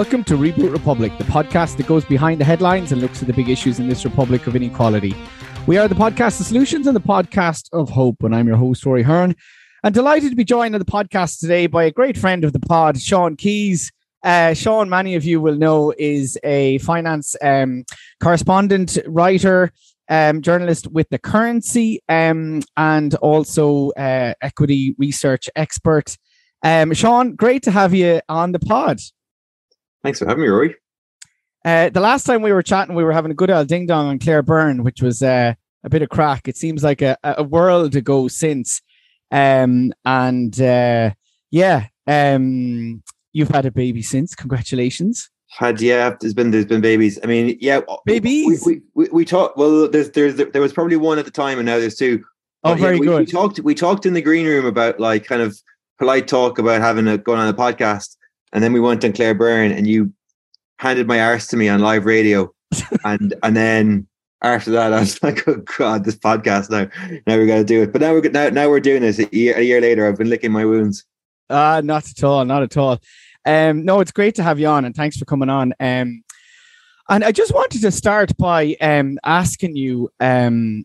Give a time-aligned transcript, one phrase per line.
[0.00, 3.34] Welcome to Reboot Republic, the podcast that goes behind the headlines and looks at the
[3.34, 5.14] big issues in this republic of inequality.
[5.66, 8.86] We are the podcast of solutions and the podcast of hope, and I'm your host,
[8.86, 9.36] Rory Hearne.
[9.84, 12.60] And delighted to be joined on the podcast today by a great friend of the
[12.60, 13.92] pod, Sean Keyes.
[14.24, 17.84] Uh, Sean, many of you will know, is a finance um,
[18.22, 19.70] correspondent, writer,
[20.08, 26.16] um, journalist with the currency, um, and also uh, equity research expert.
[26.62, 28.98] Um, Sean, great to have you on the pod.
[30.02, 30.76] Thanks for having me, Rory.
[31.64, 34.06] Uh, the last time we were chatting, we were having a good old ding dong
[34.06, 35.54] on Claire Byrne, which was uh,
[35.84, 36.48] a bit of crack.
[36.48, 38.80] It seems like a, a world ago since.
[39.30, 41.10] Um, and uh,
[41.50, 44.34] yeah, um, you've had a baby since.
[44.34, 45.30] Congratulations.
[45.48, 47.18] Had yeah, there's been there's been babies.
[47.22, 48.64] I mean, yeah, babies.
[48.64, 49.58] We we, we, we talked.
[49.58, 52.24] Well, there's there's there was probably one at the time, and now there's two.
[52.62, 53.20] Oh, very yeah, we, good.
[53.20, 55.60] We talked we talked in the green room about like kind of
[55.98, 58.16] polite talk about having a going on a podcast,
[58.52, 60.12] and then we went on Claire Byrne, and you
[60.78, 62.52] handed my arse to me on live radio,
[63.04, 64.06] and and then
[64.42, 66.88] after that, I was like, oh god, this podcast now,
[67.26, 67.92] now we're gonna do it.
[67.92, 70.06] But now we're now now we're doing this a year, a year later.
[70.06, 71.04] I've been licking my wounds.
[71.48, 73.00] Ah, uh, not at all, not at all.
[73.44, 75.72] Um, no, it's great to have you on, and thanks for coming on.
[75.80, 76.22] Um,
[77.08, 80.84] and I just wanted to start by um asking you um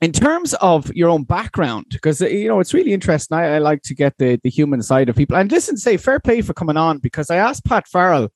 [0.00, 3.36] in terms of your own background, because you know it's really interesting.
[3.36, 5.36] I, I, like to get the the human side of people.
[5.36, 8.28] And listen, say fair play for coming on because I asked Pat Farrell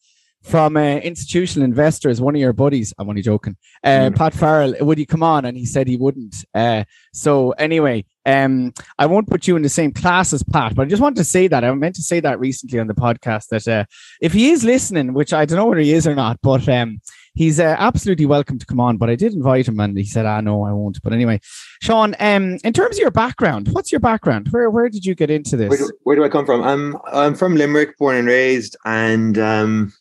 [0.42, 2.92] from uh, Institutional Investors, one of your buddies.
[2.98, 3.56] I'm only joking.
[3.82, 4.16] Uh, mm.
[4.16, 5.44] Pat Farrell, would he come on?
[5.44, 6.44] And he said he wouldn't.
[6.52, 10.86] Uh, so anyway, um, I won't put you in the same class as Pat, but
[10.86, 13.48] I just want to say that I meant to say that recently on the podcast
[13.48, 13.84] that uh,
[14.20, 17.00] if he is listening, which I don't know whether he is or not, but um,
[17.34, 18.96] he's uh, absolutely welcome to come on.
[18.96, 21.40] But I did invite him, and he said, "Ah, no, I won't." But anyway,
[21.80, 24.48] Sean, um, in terms of your background, what's your background?
[24.50, 25.68] Where where did you get into this?
[25.68, 26.62] Where do, where do I come from?
[26.62, 29.92] I'm I'm from Limerick, born and raised, and um,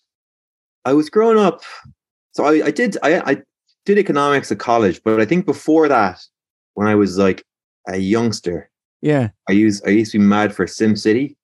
[0.85, 1.61] I was growing up.
[2.33, 3.37] So I, I did I, I
[3.85, 6.21] did economics at college, but I think before that,
[6.75, 7.43] when I was like
[7.87, 8.69] a youngster,
[9.01, 11.37] yeah, I used I used to be mad for Sim City.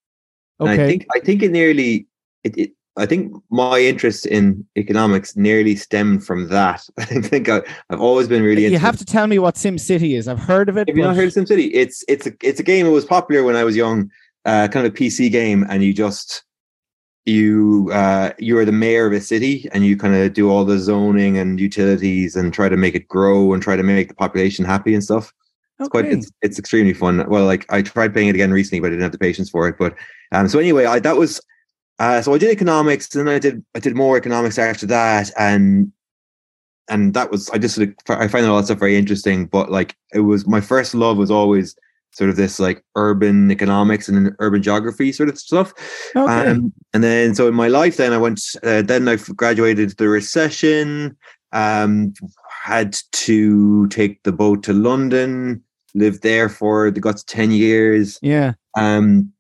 [0.59, 0.71] Okay.
[0.71, 2.07] And I think I think it nearly
[2.43, 6.87] it, it I think my interest in economics nearly stemmed from that.
[6.97, 8.65] I think I, have always been really.
[8.65, 10.27] You have to tell me what Sim City is.
[10.27, 10.87] I've heard of it.
[10.87, 11.65] Have you not heard of Sim City?
[11.67, 12.85] It's it's a it's a game.
[12.85, 14.09] It was popular when I was young,
[14.45, 16.43] uh, kind of a PC game, and you just
[17.25, 20.65] you uh, you are the mayor of a city, and you kind of do all
[20.65, 24.15] the zoning and utilities, and try to make it grow and try to make the
[24.15, 25.31] population happy and stuff.
[25.79, 26.01] It's okay.
[26.01, 27.23] quite it's, it's extremely fun.
[27.29, 29.67] Well, like I tried playing it again recently, but I didn't have the patience for
[29.67, 29.75] it.
[29.77, 29.95] But
[30.31, 31.39] um, so anyway, I that was
[31.99, 35.31] uh, so I did economics, and then I did I did more economics after that,
[35.37, 35.91] and
[36.89, 39.45] and that was I just sort of, I find all that stuff very interesting.
[39.45, 41.75] But like it was my first love was always
[42.11, 45.73] sort of this like urban economics and urban geography sort of stuff.
[46.15, 46.49] Okay.
[46.49, 48.41] Um, and then so in my life, then I went.
[48.63, 51.17] Uh, then I graduated the recession.
[51.53, 52.13] Um,
[52.63, 55.63] had to take the boat to London.
[55.95, 58.19] Lived there for the got ten years.
[58.21, 58.53] Yeah.
[58.77, 59.31] Um,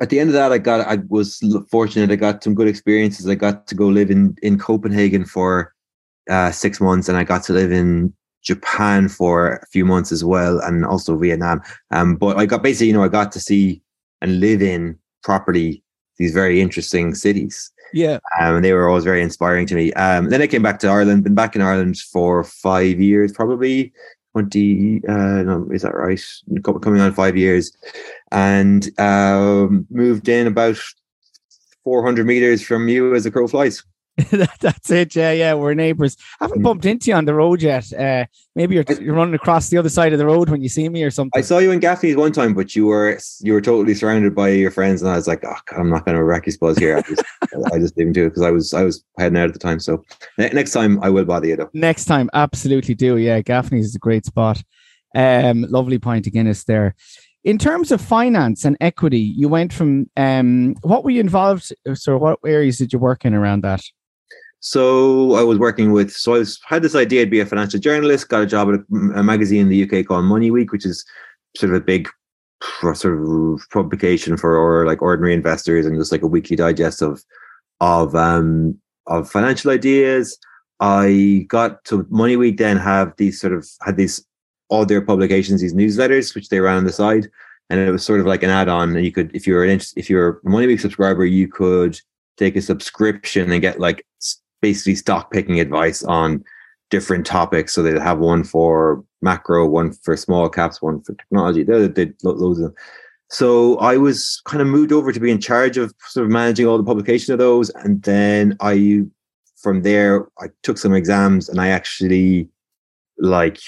[0.00, 2.10] at the end of that, I got I was fortunate.
[2.10, 3.28] I got some good experiences.
[3.28, 5.74] I got to go live in in Copenhagen for
[6.28, 8.12] uh, six months, and I got to live in
[8.42, 11.62] Japan for a few months as well, and also Vietnam.
[11.90, 13.82] Um, but I got basically, you know, I got to see
[14.20, 15.82] and live in properly
[16.18, 17.70] these very interesting cities.
[17.92, 19.92] Yeah, um, and they were always very inspiring to me.
[19.94, 21.24] Um, then I came back to Ireland.
[21.24, 23.92] Been back in Ireland for five years, probably
[24.38, 26.20] 20 uh no is that right?
[26.62, 27.76] Coming on five years.
[28.30, 30.78] And um moved in about
[31.84, 33.82] 400 meters from you as a crow flies
[34.60, 37.92] that's it yeah yeah we're neighbors I haven't bumped into you on the road yet.
[37.92, 40.88] Uh maybe you're, you're running across the other side of the road when you see
[40.88, 41.38] me or something.
[41.38, 44.48] I saw you in gaffney's one time but you were you were totally surrounded by
[44.48, 46.78] your friends and i was like oh God, i'm not going to wreck his buzz
[46.78, 46.96] here.
[46.96, 47.22] I just,
[47.72, 49.78] I just didn't do it because i was i was heading out at the time
[49.78, 50.04] so
[50.36, 51.70] next time i will bother you though.
[51.72, 54.62] Next time absolutely do yeah gaffney's is a great spot.
[55.14, 56.96] Um lovely pint of guinness there.
[57.44, 62.18] In terms of finance and equity you went from um what were you involved so
[62.18, 63.82] what areas did you work in around that
[64.60, 67.78] so I was working with, so I was, had this idea to be a financial
[67.78, 70.86] journalist, got a job at a, a magazine in the UK called Money Week, which
[70.86, 71.04] is
[71.56, 72.08] sort of a big
[72.94, 77.22] sort of publication for or like ordinary investors and just like a weekly digest of
[77.80, 78.76] of um
[79.06, 80.36] of financial ideas.
[80.80, 84.24] I got to Money Week then have these sort of had these
[84.68, 87.26] all their publications, these newsletters, which they ran on the side.
[87.70, 88.96] And it was sort of like an add-on.
[88.96, 92.00] And you could, if you were an if you're a Money Week subscriber, you could
[92.36, 94.06] take a subscription and get like
[94.60, 96.44] basically stock picking advice on
[96.90, 97.74] different topics.
[97.74, 101.62] So they'd have one for macro, one for small caps, one for technology.
[101.62, 102.74] They did loads of them.
[103.30, 106.66] so I was kind of moved over to be in charge of sort of managing
[106.66, 109.02] all the publication of those, and then I
[109.56, 112.48] from there I took some exams and I actually
[113.18, 113.58] like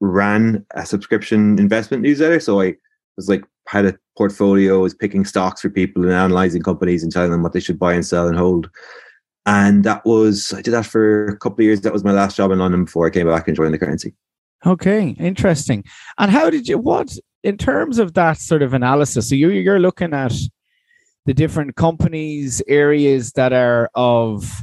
[0.00, 2.40] ran a subscription investment newsletter.
[2.40, 2.74] So I
[3.16, 7.30] was like had a portfolio, was picking stocks for people and analyzing companies and telling
[7.30, 8.70] them what they should buy and sell and hold.
[9.44, 11.80] And that was I did that for a couple of years.
[11.80, 14.14] That was my last job in London before I came back and joined the currency.
[14.64, 15.84] Okay, interesting.
[16.18, 19.28] And how did you what in terms of that sort of analysis?
[19.28, 20.32] So you you're looking at
[21.26, 24.62] the different companies, areas that are of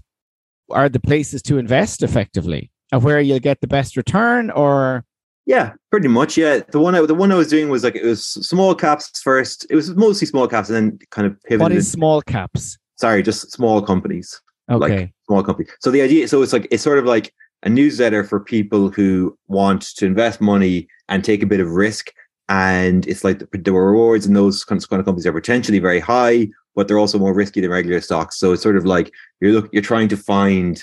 [0.72, 5.04] are the places to invest effectively, and where you'll get the best return, or
[5.46, 6.38] yeah, pretty much.
[6.38, 9.22] Yeah, the one I, the one I was doing was like it was small caps
[9.22, 9.66] first.
[9.70, 11.62] It was mostly small caps, and then kind of pivoted.
[11.62, 12.78] What is small caps?
[12.98, 14.42] Sorry, just small companies.
[14.70, 15.00] Okay.
[15.00, 15.68] Like small company.
[15.80, 17.34] So the idea, so it's like it's sort of like
[17.64, 22.12] a newsletter for people who want to invest money and take a bit of risk.
[22.48, 26.48] And it's like the, the rewards in those kind of companies are potentially very high,
[26.76, 28.38] but they're also more risky than regular stocks.
[28.40, 29.12] So it's sort of like
[29.42, 30.82] you're look, you're trying to find,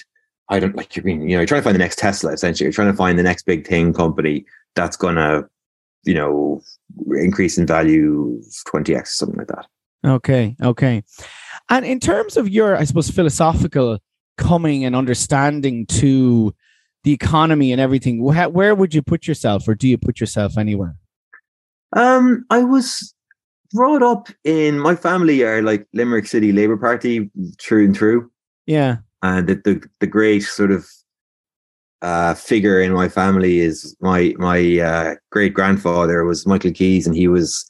[0.48, 2.66] I don't like, you mean, you know, you're trying to find the next Tesla, essentially.
[2.66, 4.44] You're trying to find the next big thing company
[4.74, 5.48] that's going to,
[6.04, 6.62] you know,
[7.16, 9.66] increase in value 20x, something like that.
[10.04, 10.54] Okay.
[10.62, 11.02] Okay.
[11.68, 13.98] And in terms of your, I suppose, philosophical
[14.36, 16.54] coming and understanding to
[17.04, 20.58] the economy and everything, where, where would you put yourself, or do you put yourself
[20.58, 20.96] anywhere?
[21.94, 23.14] Um, I was
[23.72, 27.30] brought up in my family are like Limerick City Labour Party
[27.60, 28.30] through and through.
[28.66, 30.86] Yeah, and the the, the great sort of
[32.02, 37.16] uh, figure in my family is my my uh, great grandfather was Michael Keyes, and
[37.16, 37.64] he was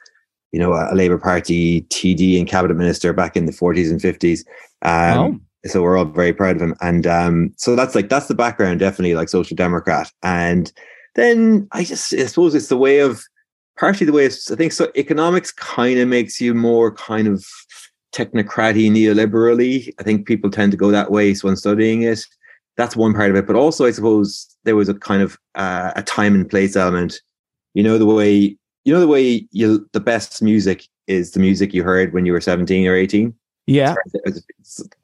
[0.56, 4.42] you know a Labour Party TD and cabinet minister back in the forties and fifties.
[4.80, 6.74] Um, oh so we're all very proud of him.
[6.80, 10.10] And um, so that's like that's the background, definitely like social democrat.
[10.22, 10.72] And
[11.14, 13.22] then I just I suppose it's the way of
[13.78, 14.90] partly the way I think so.
[14.96, 17.44] Economics kind of makes you more kind of
[18.14, 19.92] technocraty neoliberally.
[19.98, 21.34] I think people tend to go that way.
[21.34, 22.24] So when studying it,
[22.76, 23.46] that's one part of it.
[23.46, 27.20] But also, I suppose there was a kind of uh, a time and place element.
[27.74, 28.56] You know the way
[28.86, 32.32] you know the way you the best music is the music you heard when you
[32.32, 33.34] were seventeen or eighteen.
[33.66, 33.96] Yeah,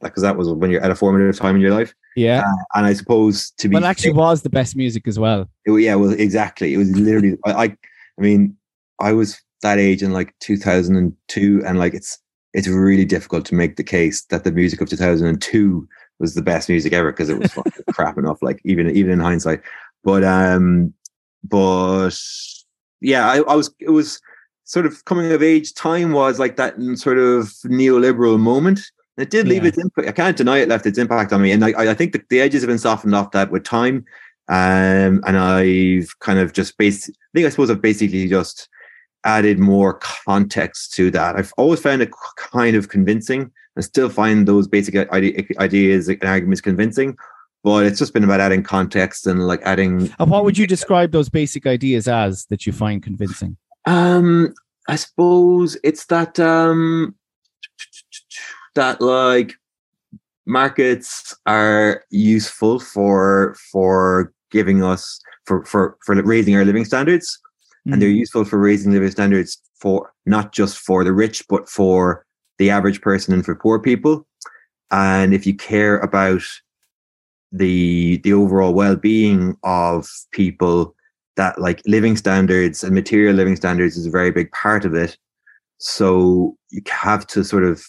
[0.01, 1.93] because that was when you're at a formative time in your life.
[2.15, 5.51] Yeah, uh, and I suppose to be well, actually was the best music as well.
[5.67, 6.73] It, yeah, well, exactly.
[6.73, 7.37] It was literally.
[7.45, 8.57] I, I, I mean,
[9.01, 12.21] I was that age in like 2002, and like it's
[12.55, 15.89] it's really difficult to make the case that the music of 2002
[16.21, 17.53] was the best music ever because it was
[17.93, 18.41] crap enough.
[18.43, 19.61] Like even even in hindsight,
[20.05, 20.95] but um,
[21.43, 22.17] but
[23.03, 24.21] yeah, I, I was it was
[24.65, 28.81] sort of coming of age time was like that sort of neoliberal moment.
[29.19, 29.69] It did leave yeah.
[29.69, 30.09] its impact.
[30.09, 32.41] I can't deny it left its impact on me, and I, I think the, the
[32.41, 34.05] edges have been softened off that with time.
[34.49, 37.11] Um, and I've kind of just based.
[37.11, 38.69] I think I suppose I've basically just
[39.25, 41.37] added more context to that.
[41.37, 43.51] I've always found it kind of convincing.
[43.77, 47.17] I still find those basic ideas and arguments convincing,
[47.63, 50.13] but it's just been about adding context and like adding.
[50.19, 53.57] And what would you describe those basic ideas as that you find convincing?
[53.85, 54.55] Um,
[54.89, 57.15] I suppose it's that um
[58.75, 59.55] that like
[60.47, 67.39] markets are useful for for giving us for for for raising our living standards
[67.87, 67.93] mm.
[67.93, 68.19] and they're mm-hmm.
[68.19, 72.27] useful for raising living standards for not just for the rich but for
[72.59, 74.27] the average person and for poor people
[74.91, 76.43] and if you care about
[77.53, 80.95] the the overall well-being of people
[81.37, 85.17] that like living standards and material living standards is a very big part of it.
[85.79, 87.85] So you have to sort of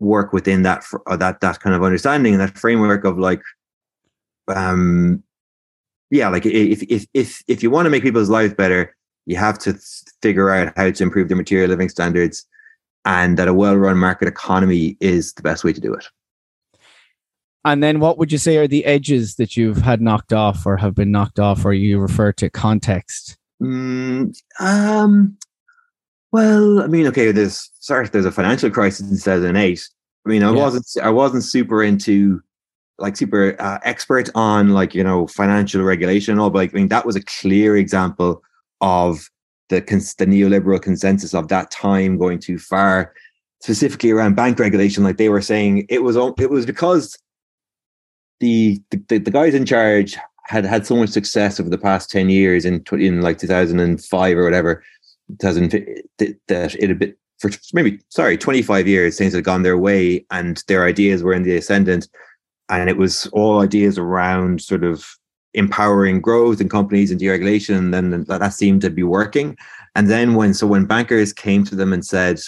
[0.00, 3.42] work within that uh, that that kind of understanding and that framework of like,
[4.48, 5.22] um,
[6.10, 8.94] yeah, like if if if if you want to make people's lives better,
[9.26, 9.78] you have to
[10.22, 12.46] figure out how to improve their material living standards,
[13.04, 16.06] and that a well-run market economy is the best way to do it.
[17.64, 20.76] And then what would you say are the edges that you've had knocked off or
[20.76, 23.36] have been knocked off, or you refer to context?
[23.62, 25.36] Mm, um,
[26.32, 29.88] well, I mean, okay, there's sorry, there's a financial crisis in 2008.
[30.24, 30.56] I mean, I yeah.
[30.56, 32.40] wasn't I wasn't super into
[32.98, 36.78] like super uh, expert on like you know financial regulation and all, but like, I
[36.78, 38.42] mean that was a clear example
[38.80, 39.28] of
[39.68, 39.80] the
[40.18, 43.12] the neoliberal consensus of that time going too far,
[43.62, 45.04] specifically around bank regulation.
[45.04, 47.16] Like they were saying, it was it was because
[48.40, 50.16] the, the the guys in charge
[50.46, 54.44] had had so much success over the past 10 years in in like 2005 or
[54.44, 54.82] whatever
[55.40, 55.70] 2000
[56.18, 60.64] that it had been for maybe sorry 25 years things had gone their way and
[60.68, 62.08] their ideas were in the ascendant
[62.68, 65.18] and it was all ideas around sort of
[65.54, 69.56] empowering growth in companies and deregulation, and then that, that seemed to be working.
[69.94, 72.40] And then when so when bankers came to them and said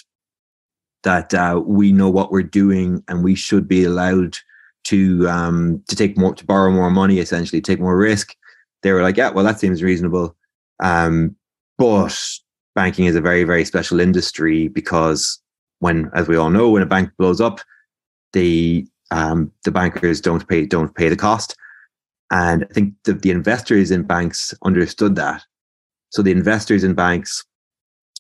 [1.03, 4.37] that uh, we know what we're doing and we should be allowed
[4.85, 8.35] to um, to take more to borrow more money, essentially take more risk,
[8.83, 10.37] they were like, yeah, well, that seems reasonable.
[10.83, 11.37] Um,
[11.79, 12.19] but
[12.75, 15.41] banking is a very very special industry because
[15.81, 17.61] when, as we all know, when a bank blows up,
[18.33, 21.57] the um, the bankers don't pay don't pay the cost,
[22.31, 25.43] and I think the, the investors in banks understood that.
[26.11, 27.45] So the investors in banks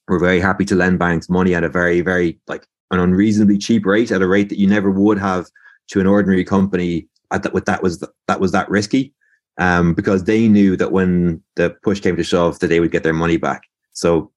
[0.08, 3.86] were very happy to lend banks money at a very, very like an unreasonably cheap
[3.86, 5.46] rate, at a rate that you never would have
[5.90, 7.08] to an ordinary company
[7.52, 9.14] with that was that was that risky.
[9.58, 13.02] Um, because they knew that when the push came to shove, that they would get
[13.02, 13.62] their money back.
[13.92, 14.32] So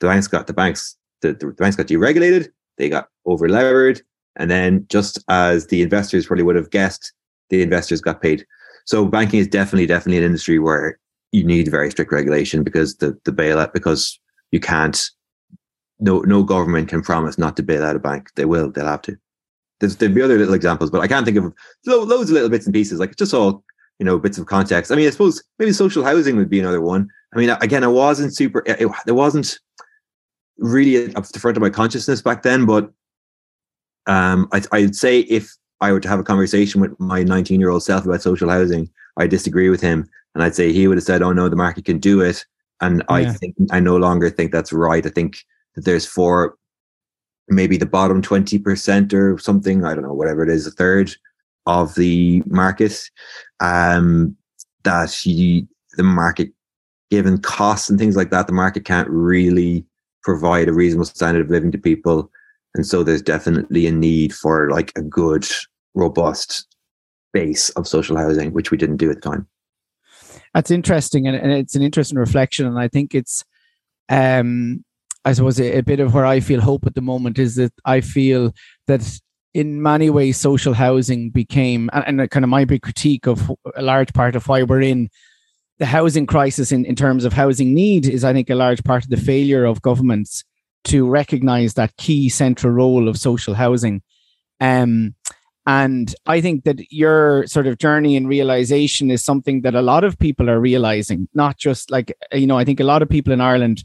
[0.00, 4.02] the banks got the banks the, the banks got deregulated, they got over levered,
[4.36, 7.12] and then just as the investors probably would have guessed,
[7.48, 8.44] the investors got paid.
[8.84, 10.98] So banking is definitely definitely an industry where
[11.32, 14.18] you need very strict regulation because the the bailout because
[14.52, 15.10] you can't
[15.98, 18.30] no no government can promise not to bail out a bank.
[18.36, 18.70] They will.
[18.70, 19.18] They'll have to.
[19.80, 21.52] There's there'll be other little examples, but I can't think of
[21.86, 22.98] lo- loads of little bits and pieces.
[22.98, 23.62] Like just all
[23.98, 24.90] you know bits of context.
[24.90, 27.08] I mean, I suppose maybe social housing would be another one.
[27.34, 28.62] I mean, again, I wasn't super.
[28.66, 29.58] It, it wasn't
[30.58, 32.90] really up the front of my consciousness back then, but
[34.06, 37.70] um, I, I'd say if I were to have a conversation with my 19 year
[37.70, 41.04] old self about social housing, I disagree with him, and I'd say he would have
[41.04, 42.44] said, "Oh no, the market can do it."
[42.80, 43.14] And yeah.
[43.14, 45.04] I think I no longer think that's right.
[45.04, 45.38] I think
[45.74, 46.56] that there's for
[47.48, 51.14] maybe the bottom 20% or something, I don't know, whatever it is, a third
[51.66, 53.10] of the market,
[53.60, 54.36] um,
[54.84, 56.52] that you, the market,
[57.10, 59.84] given costs and things like that, the market can't really
[60.22, 62.30] provide a reasonable standard of living to people.
[62.74, 65.46] And so there's definitely a need for like a good,
[65.94, 66.66] robust
[67.32, 69.46] base of social housing, which we didn't do at the time.
[70.54, 71.26] That's interesting.
[71.26, 72.66] And, and it's an interesting reflection.
[72.66, 73.44] And I think it's,
[74.08, 74.84] um,
[75.26, 78.00] I suppose a, bit of where I feel hope at the moment is that I
[78.00, 78.54] feel
[78.86, 79.20] that
[79.54, 83.82] in many ways social housing became and, and kind of my big critique of a
[83.82, 85.08] large part of why we're in
[85.78, 89.02] the housing crisis in, in terms of housing need is I think a large part
[89.02, 90.44] of the failure of governments
[90.84, 94.02] to recognize that key central role of social housing.
[94.60, 95.16] Um,
[95.66, 100.04] and I think that your sort of journey and realization is something that a lot
[100.04, 103.32] of people are realizing, not just like, you know, I think a lot of people
[103.32, 103.82] in Ireland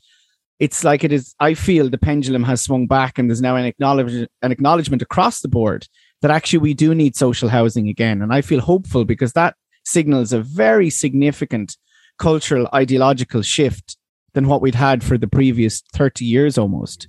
[0.61, 3.65] it's like it is i feel the pendulum has swung back and there's now an
[3.65, 5.87] acknowledgement an acknowledgement across the board
[6.21, 8.21] that actually we do need social housing again.
[8.21, 11.75] And i feel hopeful because that signals a very significant
[12.19, 13.97] cultural ideological shift
[14.33, 17.07] than what we'd had for the previous 30 years almost.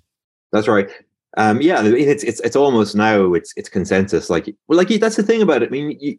[0.50, 0.90] That's right.
[1.36, 4.30] Um, yeah it's it's it's almost now it's it's consensus.
[4.30, 5.68] Like well like that's the thing about it.
[5.68, 6.18] I mean you,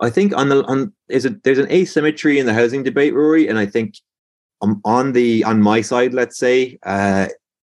[0.00, 3.46] i think on the on is it there's an asymmetry in the housing debate rory
[3.46, 3.94] and i think
[4.62, 7.26] um, on the on my side, let's say, uh,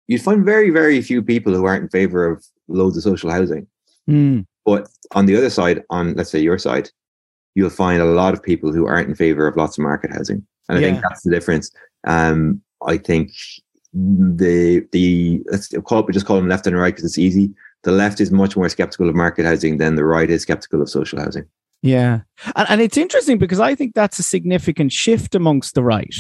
[0.07, 3.67] you'd find very very few people who aren't in favor of loads of social housing.
[4.09, 4.47] Mm.
[4.65, 6.91] But on the other side, on let's say your side,
[7.55, 10.47] you'll find a lot of people who aren't in favor of lots of market housing,
[10.69, 10.91] and I yeah.
[10.93, 11.71] think that's the difference.
[12.05, 13.33] Um, I think
[13.95, 17.53] the the let's call it, we just call them left and right because it's easy.
[17.85, 20.89] The left is much more skeptical of market housing than the right is skeptical of
[20.89, 21.45] social housing.
[21.81, 22.21] Yeah,
[22.55, 26.15] and, and it's interesting because I think that's a significant shift amongst the right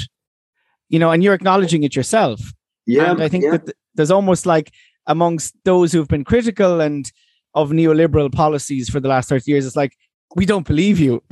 [0.92, 2.40] you know, and you're acknowledging it yourself.
[2.87, 3.11] Yeah.
[3.11, 3.52] And I think yeah.
[3.52, 4.70] that there's almost like
[5.06, 7.11] amongst those who've been critical and
[7.54, 9.96] of neoliberal policies for the last 30 years, it's like,
[10.37, 11.22] we don't believe you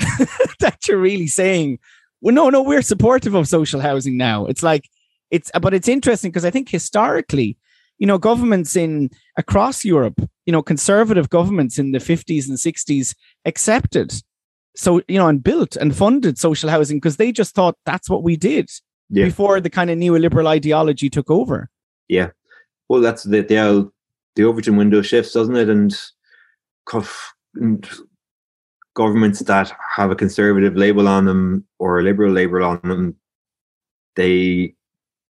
[0.60, 1.78] that you're really saying,
[2.20, 4.46] well, no, no, we're supportive of social housing now.
[4.46, 4.88] It's like,
[5.30, 7.56] it's, uh, but it's interesting because I think historically,
[7.98, 13.14] you know, governments in across Europe, you know, conservative governments in the 50s and 60s
[13.44, 14.12] accepted
[14.76, 18.22] so you know and built and funded social housing because they just thought that's what
[18.22, 18.70] we did
[19.10, 19.24] yeah.
[19.24, 21.70] before the kind of neoliberal ideology took over.
[22.08, 22.30] Yeah.
[22.88, 23.90] Well, that's the the,
[24.36, 25.68] the Overton window shifts, doesn't it?
[25.68, 25.96] And,
[27.56, 27.88] and
[28.94, 33.16] governments that have a conservative label on them or a liberal label on them,
[34.16, 34.74] they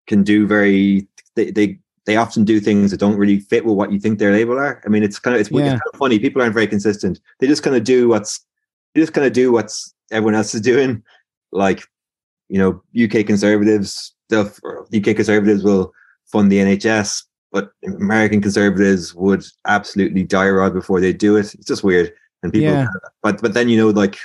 [0.07, 3.91] can do very they they they often do things that don't really fit with what
[3.91, 4.81] you think their label are.
[4.85, 5.61] I mean, it's kind of it's, yeah.
[5.61, 6.19] it's kind of funny.
[6.19, 7.21] People aren't very consistent.
[7.41, 8.45] They just kind of do what's
[8.95, 11.03] they just kind of do what's everyone else is doing.
[11.53, 11.85] Like
[12.49, 15.93] you know, UK conservatives, UK conservatives will
[16.27, 17.23] fund the NHS,
[17.53, 21.55] but American conservatives would absolutely die rod before they do it.
[21.55, 22.13] It's just weird.
[22.43, 22.89] And people, yeah.
[23.23, 24.19] but but then you know, like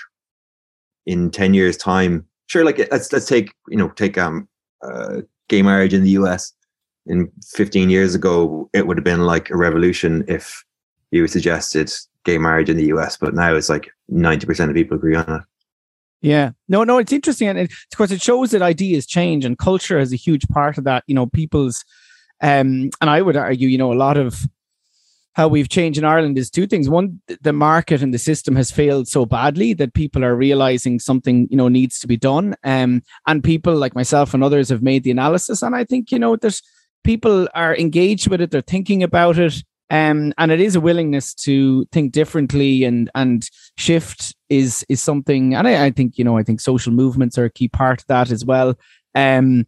[1.06, 4.48] in ten years' time, sure, like let's let's take you know take um
[4.84, 6.54] uh, gay marriage in the US.
[7.08, 10.64] In 15 years ago, it would have been like a revolution if
[11.10, 11.92] you suggested
[12.26, 15.42] gay marriage in the US, but now it's like 90% of people agree on it.
[16.22, 20.00] Yeah, no, no, it's interesting, and of course, it shows that ideas change, and culture
[20.00, 21.04] is a huge part of that.
[21.08, 21.84] You know, people's,
[22.42, 24.48] um, and I would argue, you know, a lot of
[25.34, 26.90] how we've changed in Ireland is two things.
[26.90, 31.48] One, the market and the system has failed so badly that people are realizing something,
[31.50, 32.54] you know, needs to be done.
[32.66, 36.20] Um, and people like myself and others have made the analysis, and I think, you
[36.20, 36.62] know, there's
[37.04, 39.64] people are engaged with it, they're thinking about it.
[39.92, 45.54] Um, and it is a willingness to think differently and and shift is is something
[45.54, 48.08] and I, I, think you know I think social movements are a key part of
[48.08, 48.76] that as well.
[49.16, 49.68] Um,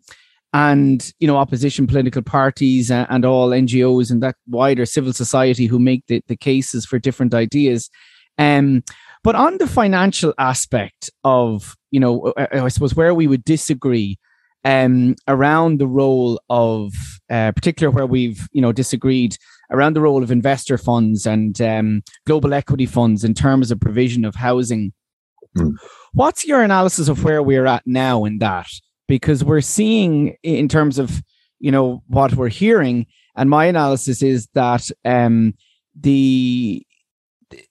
[0.54, 5.66] and you know opposition political parties and, and, all NGOs and that wider civil society
[5.66, 7.90] who make the, the cases for different ideas.
[8.38, 8.84] Um,
[9.26, 14.18] but on the financial aspect of you know I, I suppose where we would disagree
[14.64, 16.94] um, around the role of
[17.30, 19.36] uh, particular where we've you know disagreed
[19.74, 24.24] around the role of investor funds and um, global equity funds in terms of provision
[24.24, 24.94] of housing.
[25.58, 25.76] Mm.
[26.14, 28.68] What's your analysis of where we're at now in that?
[29.08, 31.22] Because we're seeing, in terms of
[31.60, 35.56] you know what we're hearing, and my analysis is that um,
[36.00, 36.86] the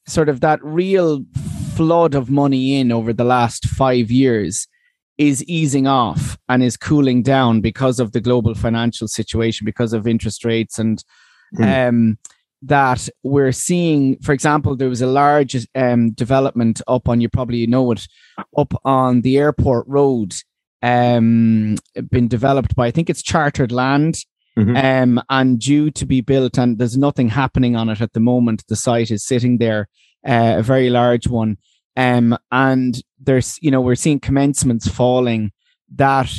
[0.07, 1.25] sort of that real
[1.75, 4.67] flood of money in over the last five years
[5.19, 10.07] is easing off and is cooling down because of the global financial situation, because of
[10.07, 11.05] interest rates and
[11.55, 11.89] mm.
[11.89, 12.19] um,
[12.63, 17.67] that we're seeing, for example, there was a large um, development up on, you probably
[17.67, 18.07] know it,
[18.57, 20.35] up on the airport road,
[20.83, 21.77] um,
[22.11, 24.17] been developed by, I think it's chartered land.
[24.59, 24.77] Mm-hmm.
[24.77, 28.63] Um, and due to be built, and there's nothing happening on it at the moment.
[28.69, 29.89] The site is sitting there,
[30.29, 31.57] uh, a very large one.
[31.97, 35.53] Um, and there's, you know, we're seeing commencements falling
[35.95, 36.31] that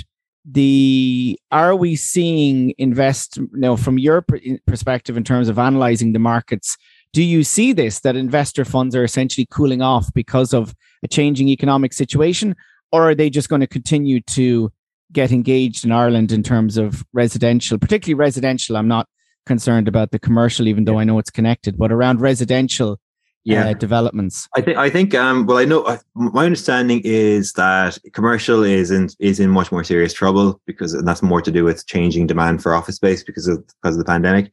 [0.45, 4.25] the are we seeing invest you know from your
[4.67, 6.77] perspective in terms of analyzing the markets
[7.13, 11.47] do you see this that investor funds are essentially cooling off because of a changing
[11.47, 12.55] economic situation?
[12.91, 14.71] Or are they just going to continue to
[15.11, 18.75] get engaged in Ireland in terms of residential particularly residential?
[18.75, 19.07] I'm not
[19.45, 22.97] concerned about the commercial even though I know it's connected but around residential
[23.45, 23.69] yeah.
[23.69, 24.47] Uh, developments?
[24.55, 29.09] I think I think um, well I know my understanding is that commercial is in
[29.19, 32.63] is in much more serious trouble because and that's more to do with changing demand
[32.63, 34.51] for office space because of because of the pandemic.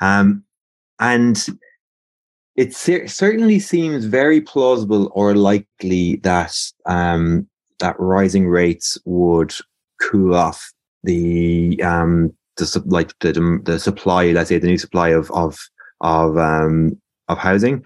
[0.00, 0.44] Um,
[1.00, 1.46] and
[2.56, 7.48] it certainly seems very plausible or likely that um,
[7.78, 9.54] that rising rates would
[10.00, 10.72] cool off
[11.04, 15.58] the um the like the the supply let's say the new supply of of
[16.00, 17.84] of um of housing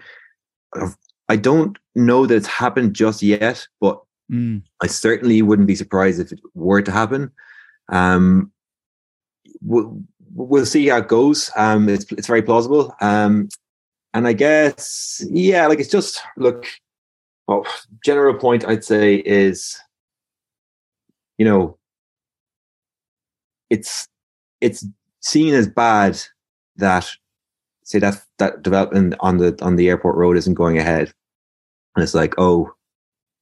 [1.29, 4.61] I don't know that it's happened just yet, but mm.
[4.81, 7.31] I certainly wouldn't be surprised if it were to happen.
[7.89, 8.51] Um,
[9.61, 10.01] we'll,
[10.33, 11.49] we'll see how it goes.
[11.55, 12.95] Um, it's it's very plausible.
[13.01, 13.49] Um,
[14.13, 16.65] and I guess yeah, like it's just look.
[17.47, 17.65] Well,
[18.05, 19.77] general point I'd say is,
[21.37, 21.77] you know,
[23.69, 24.07] it's
[24.61, 24.85] it's
[25.19, 26.21] seen as bad
[26.77, 27.09] that
[27.83, 31.13] say that that development on the on the airport road isn't going ahead,
[31.95, 32.71] and it's like, oh,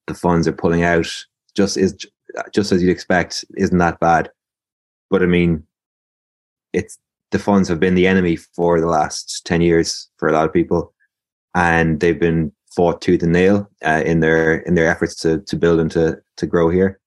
[0.07, 1.07] the funds are pulling out.
[1.55, 1.95] Just is
[2.53, 3.45] just as you'd expect.
[3.57, 4.31] Isn't that bad?
[5.09, 5.63] But I mean,
[6.73, 6.97] it's
[7.31, 10.53] the funds have been the enemy for the last ten years for a lot of
[10.53, 10.93] people,
[11.55, 15.55] and they've been fought tooth and nail uh, in their in their efforts to to
[15.55, 16.99] build and to to grow here.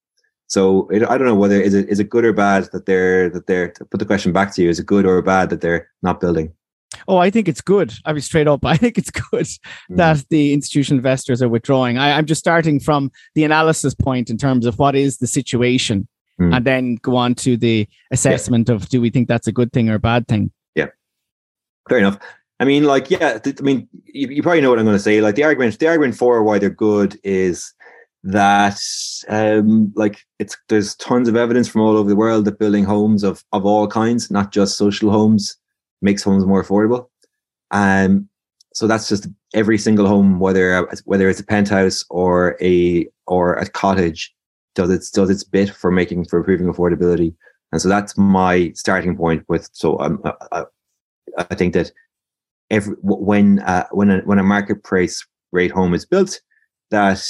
[0.47, 3.31] So it, I don't know whether is it is it good or bad that they're
[3.31, 5.89] that they're put the question back to you is it good or bad that they're
[6.03, 6.53] not building?
[7.09, 7.93] Oh, I think it's good.
[8.05, 8.65] I'll be straight up.
[8.65, 9.59] I think it's good mm.
[9.91, 11.99] that the institutional investors are withdrawing.
[11.99, 16.09] I, am just starting from the analysis point in terms of what is the situation,
[16.41, 16.55] mm.
[16.55, 18.77] and then go on to the assessment yeah.
[18.77, 20.51] of do we think that's a good thing or a bad thing.
[20.75, 20.89] Yeah,
[21.89, 22.19] fair enough.
[22.61, 25.03] I mean, like, yeah, th- I mean, you, you probably know what I'm going to
[25.03, 25.21] say.
[25.21, 27.73] Like, the argument, the argument for why they're good is
[28.23, 28.81] that,
[29.29, 33.25] um, like, it's there's tons of evidence from all over the world that building homes
[33.25, 35.57] of of all kinds, not just social homes,
[36.05, 37.09] makes homes more affordable.
[37.71, 38.29] Um,
[38.75, 43.69] so that's just every single home, whether whether it's a penthouse or a or a
[43.69, 44.33] cottage,
[44.75, 47.35] does its does its bit for making for improving affordability.
[47.73, 49.69] And so that's my starting point with.
[49.73, 50.65] So um, I, uh, uh,
[51.51, 51.91] I think that
[52.71, 56.41] every when uh, when a, when a market price rate home is built,
[56.91, 57.25] that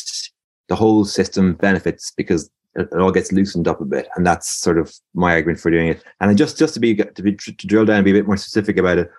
[0.69, 4.79] the whole system benefits because it, all gets loosened up a bit, and that's sort
[4.79, 6.03] of my argument for doing it.
[6.21, 8.37] And just just to be to be to drill down and be a bit more
[8.37, 9.11] specific about it,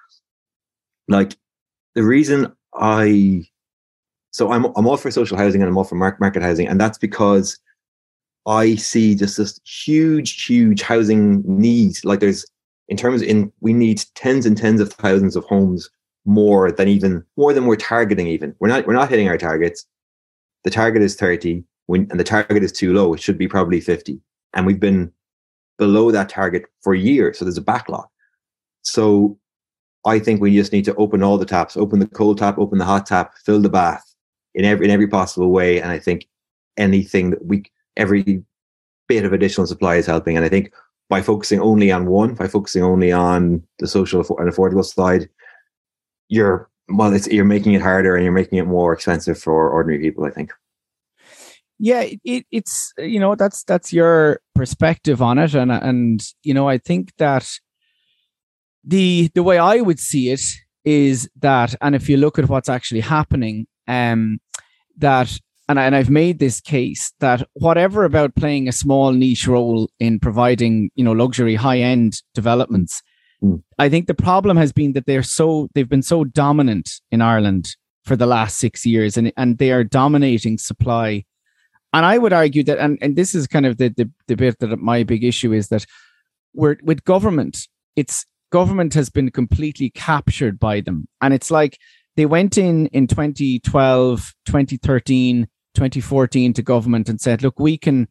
[1.07, 1.37] like
[1.93, 3.45] the reason I
[4.31, 6.97] so I'm I'm all for social housing and I'm all for market housing, and that's
[6.97, 7.57] because
[8.45, 12.03] I see just this huge, huge housing need.
[12.03, 12.45] Like there's
[12.89, 15.89] in terms in we need tens and tens of thousands of homes
[16.25, 18.27] more than even more than we're targeting.
[18.27, 19.85] Even we're not we're not hitting our targets.
[20.63, 23.79] The target is 30 when and the target is too low, it should be probably
[23.79, 24.19] 50.
[24.53, 25.11] And we've been
[25.77, 27.37] below that target for years.
[27.37, 28.07] So there's a backlog.
[28.83, 29.37] So
[30.05, 32.77] I think we just need to open all the taps, open the cold tap, open
[32.77, 34.03] the hot tap, fill the bath
[34.53, 35.81] in every in every possible way.
[35.81, 36.27] And I think
[36.77, 37.63] anything that we
[37.97, 38.43] every
[39.07, 40.35] bit of additional supply is helping.
[40.35, 40.71] And I think
[41.09, 45.29] by focusing only on one, by focusing only on the social and affordable side,
[46.29, 50.01] you're well, it's you're making it harder and you're making it more expensive for ordinary
[50.01, 50.23] people.
[50.25, 50.51] I think.
[51.77, 56.69] Yeah, it, it's you know that's that's your perspective on it, and and you know
[56.69, 57.49] I think that
[58.83, 60.41] the the way I would see it
[60.85, 64.39] is that, and if you look at what's actually happening, um,
[64.97, 69.47] that and, I, and I've made this case that whatever about playing a small niche
[69.47, 73.01] role in providing, you know, luxury high end developments,
[73.43, 73.61] mm.
[73.79, 77.75] I think the problem has been that they're so they've been so dominant in Ireland
[78.03, 81.25] for the last six years, and and they are dominating supply.
[81.95, 84.59] And I would argue that, and, and this is kind of the, the the bit
[84.59, 85.85] that my big issue is that
[86.53, 91.77] we're with government, it's government has been completely captured by them, and it's like
[92.17, 98.09] they went in in 2012 2013 2014 to government and said, look, we can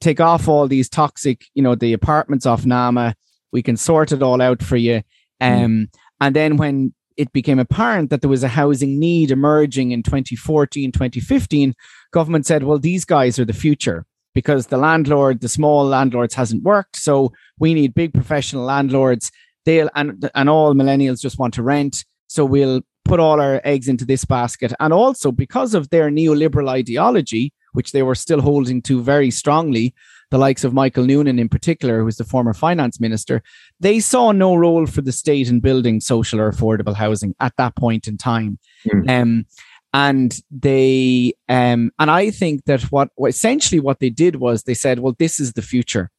[0.00, 3.14] take off all these toxic, you know, the apartments off NAMA.
[3.52, 5.02] We can sort it all out for you.
[5.40, 5.64] Mm.
[5.64, 5.88] Um, mm.
[6.20, 10.92] And then when it became apparent that there was a housing need emerging in 2014,
[10.92, 11.74] 2015,
[12.12, 16.62] government said, well, these guys are the future because the landlord, the small landlords hasn't
[16.62, 16.96] worked.
[16.96, 19.30] So we need big professional landlords.
[19.64, 22.04] They'll, and, and all millennials just want to rent.
[22.26, 24.72] So we'll put all our eggs into this basket.
[24.80, 29.94] And also because of their neoliberal ideology, which they were still holding to very strongly,
[30.30, 33.42] the likes of Michael Noonan in particular, who was the former finance minister,
[33.80, 37.76] they saw no role for the state in building social or affordable housing at that
[37.76, 38.58] point in time.
[38.86, 39.10] Mm.
[39.10, 39.46] Um,
[39.92, 45.00] and they um, and I think that what essentially what they did was they said,
[45.00, 46.10] well, this is the future,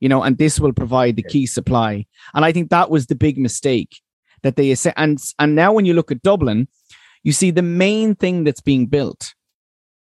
[0.00, 2.06] you know, and this will provide the key supply.
[2.34, 4.00] And I think that was the big mistake
[4.42, 6.68] that they and and now when you look at Dublin,
[7.22, 9.34] you see the main thing that's being built.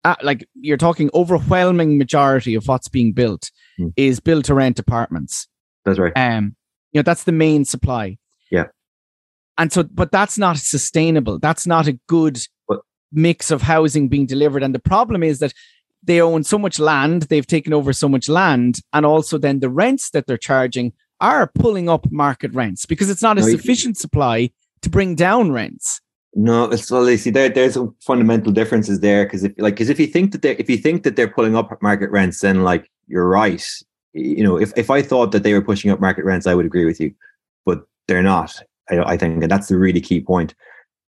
[0.06, 3.92] Uh, like you're talking overwhelming majority of what's being built mm.
[3.98, 5.48] is built to rent apartments.
[5.84, 6.14] That's right.
[6.16, 6.56] Um,
[6.92, 8.18] you know that's the main supply.
[8.52, 8.66] Yeah.
[9.58, 11.38] And so, but that's not sustainable.
[11.38, 12.80] That's not a good what?
[13.12, 14.64] Mix of housing being delivered.
[14.64, 15.54] And the problem is that
[16.04, 19.70] they own so much land, they've taken over so much land, and also then the
[19.70, 24.50] rents that they're charging are pulling up market rents because it's not a sufficient supply
[24.82, 26.00] to bring down rents.
[26.36, 29.90] No, it's well, you see, there there's some fundamental differences there because if like because
[29.90, 32.64] if you think that they if you think that they're pulling up market rents, then
[32.64, 33.66] like you're right.
[34.14, 36.66] You know, if if I thought that they were pushing up market rents, I would
[36.68, 37.14] agree with you,
[37.66, 38.62] but they're not.
[38.90, 40.54] I, I think, and that's the really key point.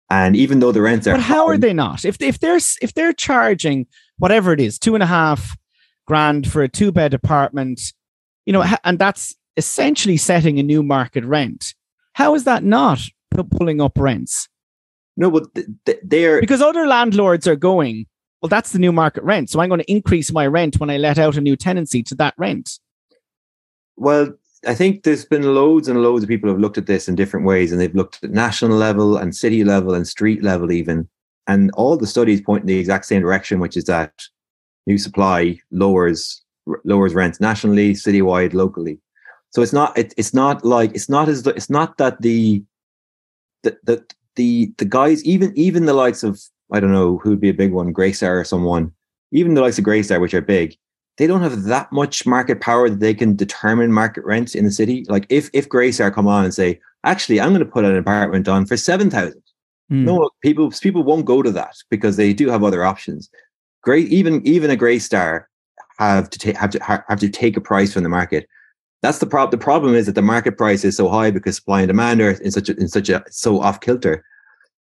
[0.09, 2.05] And even though the rents are, but how high, are they not?
[2.05, 3.87] If if they're if they're charging
[4.19, 5.57] whatever it is, two and a half
[6.07, 7.81] grand for a two bed apartment,
[8.45, 11.75] you know, and that's essentially setting a new market rent.
[12.13, 13.01] How is that not
[13.51, 14.49] pulling up rents?
[15.17, 15.45] No, but
[16.03, 18.07] they're because other landlords are going.
[18.43, 20.99] Well, that's the new market rent, so I'm going to increase my rent when I
[20.99, 22.79] let out a new tenancy to that rent.
[23.97, 24.35] Well,
[24.67, 27.47] I think there's been loads and loads of people have looked at this in different
[27.47, 31.09] ways, and they've looked at national level and city level and street level even,
[31.47, 34.13] and all the studies point in the exact same direction, which is that
[34.87, 36.43] new supply lowers
[36.85, 38.99] lowers rents nationally, citywide, locally.
[39.51, 42.63] So it's not it, it's not like it's not as it's not that the
[43.63, 46.41] the the the, the guys even even the likes of
[46.73, 48.93] I don't know who'd be a big one Greystar or someone
[49.33, 50.77] even the likes of Greystar which are big
[51.19, 54.71] they don't have that much market power that they can determine market rents in the
[54.71, 55.05] city.
[55.09, 58.49] Like if if Greystar come on and say actually I'm going to put an apartment
[58.49, 59.43] on for seven thousand.
[59.91, 60.05] Mm.
[60.05, 63.31] No, people people won't go to that because they do have other options.
[63.83, 65.45] Great, even even a Greystar
[65.99, 68.47] have to take have to have to take a price from the market
[69.03, 69.51] that's the problem.
[69.51, 72.31] The problem is that the market price is so high because supply and demand are
[72.31, 74.25] in such a, in such a so off kilter.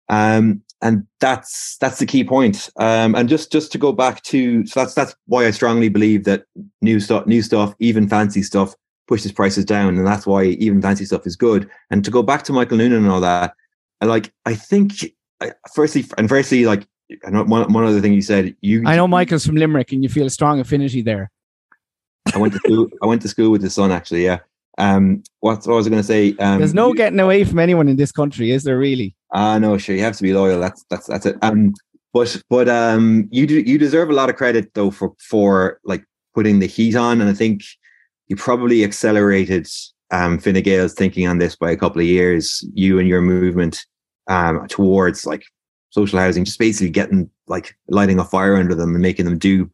[0.08, 2.68] Um, and that's that's the key point.
[2.76, 6.24] Um, and just just to go back to so that's that's why I strongly believe
[6.24, 6.44] that
[6.82, 8.74] new stuff, new stuff, even fancy stuff,
[9.06, 11.70] pushes prices down, and that's why even fancy stuff is good.
[11.90, 13.54] And to go back to Michael Noonan and all that,
[14.00, 14.92] I like I think
[15.72, 16.86] firstly and firstly like
[17.24, 20.26] one one other thing you said you I know Michael's from Limerick, and you feel
[20.26, 21.30] a strong affinity there.
[22.34, 22.88] I went to school.
[23.02, 24.24] I went to school with his son actually.
[24.24, 24.40] Yeah.
[24.78, 26.34] Um, what, what was I going to say?
[26.38, 28.78] Um, There's no getting away from anyone in this country, is there?
[28.78, 29.14] Really?
[29.32, 29.96] Ah, no, sure.
[29.96, 30.60] You have to be loyal.
[30.60, 31.36] That's that's that's it.
[31.42, 31.72] Um,
[32.12, 36.04] but but um, you do you deserve a lot of credit though for for like
[36.34, 37.62] putting the heat on, and I think
[38.28, 39.66] you probably accelerated
[40.10, 42.64] um thinking on this by a couple of years.
[42.74, 43.84] You and your movement
[44.28, 45.44] um towards like
[45.90, 49.70] social housing, just basically getting like lighting a fire under them and making them do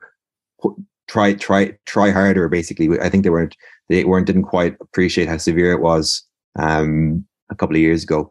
[1.08, 2.48] try try try harder.
[2.48, 3.56] Basically, I think they weren't
[3.88, 6.22] they weren't didn't quite appreciate how severe it was
[6.58, 8.30] um, a couple of years ago.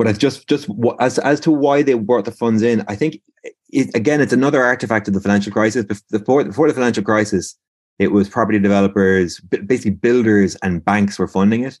[0.00, 0.66] But it's just just
[0.98, 3.20] as as to why they brought the funds in, I think
[3.68, 5.84] it, again it's another artifact of the financial crisis.
[6.10, 7.54] Before before the financial crisis,
[7.98, 11.78] it was property developers, basically builders and banks were funding it.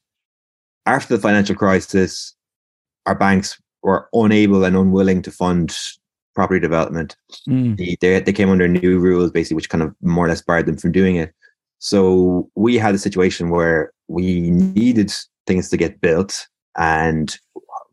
[0.84, 2.36] After the financial crisis,
[3.06, 5.74] our banks were unable and unwilling to fund
[6.34, 7.16] property development.
[7.48, 7.98] Mm.
[8.00, 10.76] They, they came under new rules, basically, which kind of more or less barred them
[10.76, 11.32] from doing it.
[11.78, 15.10] So we had a situation where we needed
[15.46, 17.34] things to get built, and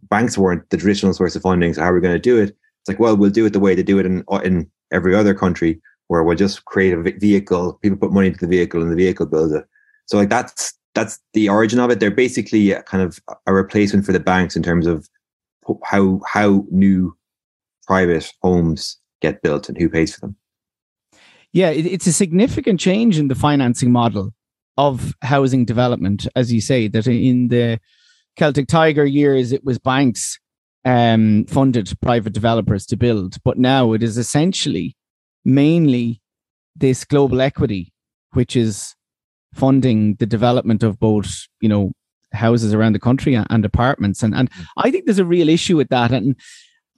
[0.03, 1.73] banks weren't the traditional source of funding.
[1.73, 2.49] So how are we going to do it?
[2.49, 5.33] It's like, well, we'll do it the way they do it in in every other
[5.33, 8.95] country, where we'll just create a vehicle, people put money into the vehicle and the
[8.95, 9.65] vehicle builds it.
[10.05, 11.99] So like that's that's the origin of it.
[11.99, 15.07] They're basically kind of a replacement for the banks in terms of
[15.83, 17.15] how how new
[17.85, 20.35] private homes get built and who pays for them.
[21.53, 24.33] Yeah, it, it's a significant change in the financing model
[24.77, 26.87] of housing development, as you say.
[26.87, 27.79] That in the
[28.37, 30.39] Celtic Tiger years, it was banks
[30.85, 34.95] um, funded private developers to build, but now it is essentially
[35.43, 36.21] mainly
[36.75, 37.91] this global equity,
[38.31, 38.95] which is
[39.53, 41.91] funding the development of both, you know,
[42.33, 44.23] houses around the country and apartments.
[44.23, 44.65] And and mm.
[44.77, 46.11] I think there's a real issue with that.
[46.11, 46.35] And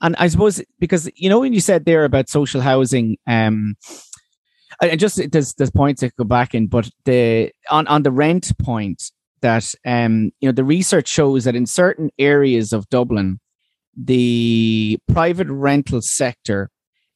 [0.02, 3.74] and I suppose because you know when you said there about social housing, um,
[4.80, 8.52] and just there's there's points to go back in, but the on on the rent
[8.58, 9.10] point
[9.42, 13.40] that um you know the research shows that in certain areas of Dublin,
[13.96, 16.70] the private rental sector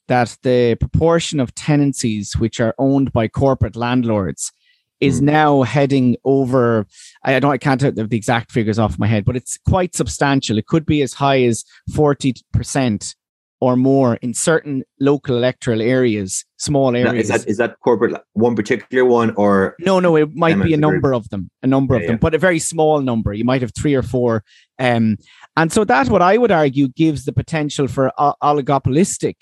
[0.08, 4.52] that the proportion of tenancies which are owned by corporate landlords
[5.00, 5.24] is mm.
[5.24, 6.86] now heading over
[7.22, 10.58] I don't I can't have the exact figures off my head, but it's quite substantial.
[10.58, 13.14] It could be as high as 40%
[13.60, 17.28] or more in certain local electoral areas, small areas.
[17.28, 20.00] Now, is that is that corporate one particular one or no?
[20.00, 22.20] No, it might be a number of them, a number yeah, of them, yeah.
[22.20, 23.32] but a very small number.
[23.32, 24.44] You might have three or four,
[24.78, 25.16] um,
[25.56, 29.36] and so that's what I would argue gives the potential for oligopolistic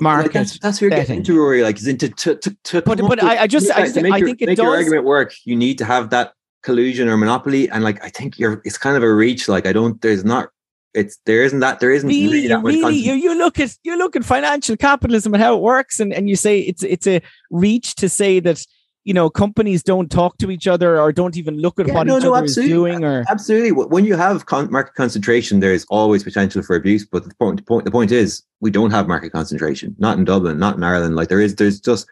[0.00, 0.32] market.
[0.32, 1.62] that's, that's where you're getting into, Rory.
[1.62, 4.42] Like, is into to, to, to but but I, I, just, I, just, I think
[4.42, 4.64] it make does.
[4.64, 5.34] your argument work.
[5.44, 8.96] You need to have that collusion or monopoly, and like I think you're, it's kind
[8.96, 9.48] of a reach.
[9.48, 10.48] Like I don't, there's not.
[10.94, 13.76] It's there isn't that there isn't really, really that much really you, you look at
[13.82, 17.06] you look at financial capitalism and how it works and, and you say it's it's
[17.06, 18.64] a reach to say that
[19.04, 22.06] you know companies don't talk to each other or don't even look at yeah, what
[22.06, 22.70] no, each no, other absolutely.
[22.70, 26.76] is doing or absolutely when you have con- market concentration there is always potential for
[26.76, 30.16] abuse but the point, the point the point is we don't have market concentration not
[30.16, 32.06] in dublin not in ireland like there is there's just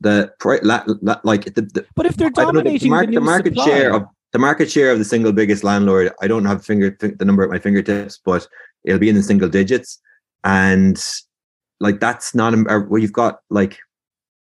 [0.00, 0.32] the
[1.24, 3.66] like the, the but if they're dominating know, the, market, the, the market supply.
[3.66, 7.24] share of the market share of the single biggest landlord i don't have finger the
[7.24, 8.46] number at my fingertips but
[8.84, 10.00] it'll be in the single digits
[10.44, 11.04] and
[11.80, 13.78] like that's not a, where you've got like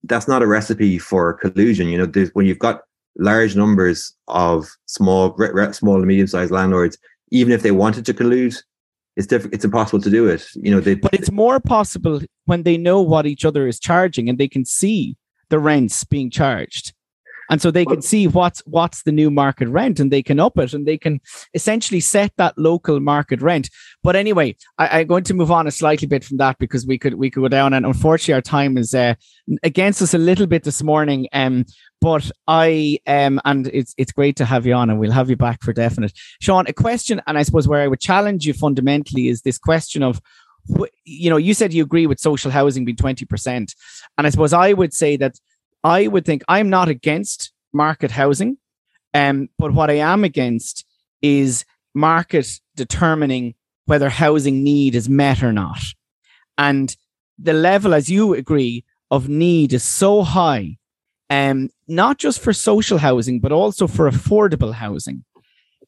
[0.05, 1.89] that's not a recipe for collusion.
[1.89, 2.83] You know, when you've got
[3.19, 5.37] large numbers of small,
[5.73, 6.99] small and medium sized landlords,
[7.31, 8.57] even if they wanted to collude,
[9.17, 9.55] it's difficult.
[9.55, 10.47] It's impossible to do it.
[10.55, 14.29] You know, they, but it's more possible when they know what each other is charging
[14.29, 15.17] and they can see
[15.49, 16.93] the rents being charged
[17.51, 20.59] and so they can see what's what's the new market rent and they can up
[20.59, 21.21] it and they can
[21.55, 23.71] essentially set that local market rent.
[24.03, 26.99] But anyway I, am going to move on a slightly bit from that because we
[26.99, 29.15] could we could go down and unfortunately our time is uh,
[29.63, 31.65] against us a little bit this morning um
[32.01, 35.37] but I um and it's it's great to have you on and we'll have you
[35.37, 36.13] back for definite.
[36.41, 40.03] Sean a question and I suppose where I would challenge you fundamentally is this question
[40.03, 40.21] of
[41.05, 44.73] you know you said you agree with social housing being 20% and I suppose I
[44.73, 45.39] would say that
[45.85, 48.57] I would think I'm not against market housing,
[49.13, 50.85] um, but what I am against
[51.23, 55.79] is market determining whether housing need is met or not.
[56.57, 56.97] And
[57.39, 60.79] the level, as you agree, of need is so high,
[61.29, 65.25] um, not just for social housing, but also for affordable housing.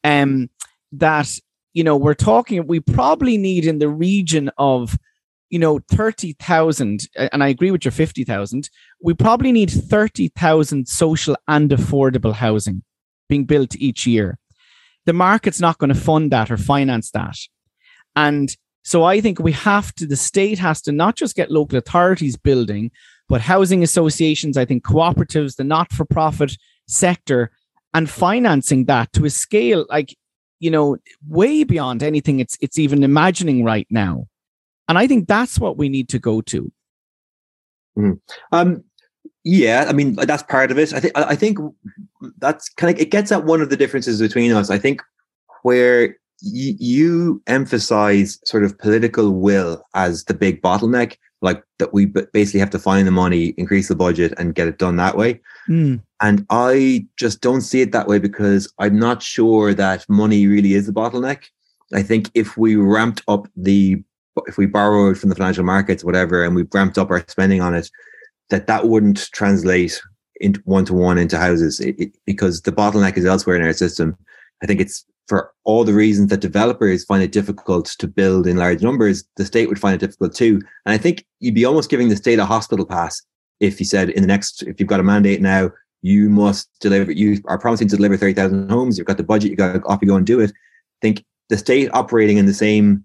[0.04, 0.50] Um,
[0.92, 1.40] that
[1.76, 4.96] you know, we're talking, we probably need in the region of
[5.50, 8.68] you know, 30,000, and I agree with your 50,000,
[9.02, 12.82] we probably need 30,000 social and affordable housing
[13.28, 14.38] being built each year.
[15.04, 17.36] The market's not going to fund that or finance that.
[18.16, 21.78] And so I think we have to, the state has to not just get local
[21.78, 22.90] authorities building,
[23.28, 26.56] but housing associations, I think cooperatives, the not for profit
[26.86, 27.50] sector,
[27.94, 30.16] and financing that to a scale like,
[30.60, 34.26] you know, way beyond anything it's it's even imagining right now.
[34.88, 36.72] And I think that's what we need to go to.
[37.98, 38.20] Mm.
[38.52, 38.84] Um,
[39.44, 40.92] yeah, I mean that's part of it.
[40.92, 41.58] I think I think
[42.38, 44.70] that's kind of it gets at one of the differences between us.
[44.70, 45.02] I think
[45.62, 46.08] where
[46.42, 52.60] y- you emphasize sort of political will as the big bottleneck, like that we basically
[52.60, 55.40] have to find the money, increase the budget, and get it done that way.
[55.68, 56.02] Mm.
[56.20, 60.74] And I just don't see it that way because I'm not sure that money really
[60.74, 61.44] is the bottleneck.
[61.92, 64.02] I think if we ramped up the,
[64.46, 67.74] if we borrowed from the financial markets, whatever, and we ramped up our spending on
[67.74, 67.90] it,
[68.50, 70.00] that that wouldn't translate
[70.40, 73.72] into one to one into houses it, it, because the bottleneck is elsewhere in our
[73.72, 74.16] system.
[74.62, 78.56] I think it's for all the reasons that developers find it difficult to build in
[78.56, 80.60] large numbers, the state would find it difficult too.
[80.84, 83.22] And I think you'd be almost giving the state a hospital pass
[83.60, 85.70] if you said in the next, if you've got a mandate now,
[86.02, 89.56] you must deliver, you are promising to deliver 30,000 homes, you've got the budget, you
[89.56, 90.50] got off you go and do it.
[90.50, 93.04] I think the state operating in the same